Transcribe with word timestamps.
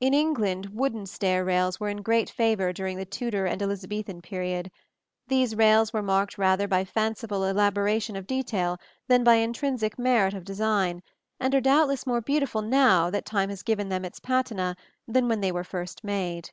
In 0.00 0.12
England 0.12 0.66
wooden 0.74 1.06
stair 1.06 1.42
rails 1.42 1.80
were 1.80 1.88
in 1.88 2.02
great 2.02 2.28
favor 2.28 2.74
during 2.74 2.98
the 2.98 3.06
Tudor 3.06 3.46
and 3.46 3.62
Elizabethan 3.62 4.20
period. 4.20 4.70
These 5.28 5.56
rails 5.56 5.94
were 5.94 6.02
marked 6.02 6.36
rather 6.36 6.68
by 6.68 6.84
fanciful 6.84 7.42
elaboration 7.42 8.16
of 8.16 8.26
detail 8.26 8.76
than 9.08 9.24
by 9.24 9.36
intrinsic 9.36 9.98
merit 9.98 10.34
of 10.34 10.44
design, 10.44 11.02
and 11.40 11.54
are 11.54 11.62
doubtless 11.62 12.06
more 12.06 12.20
beautiful 12.20 12.60
now 12.60 13.08
that 13.08 13.24
time 13.24 13.48
has 13.48 13.62
given 13.62 13.88
them 13.88 14.04
its 14.04 14.20
patina, 14.20 14.76
than 15.08 15.26
they 15.40 15.50
were 15.50 15.60
when 15.60 15.64
first 15.64 16.04
made. 16.04 16.50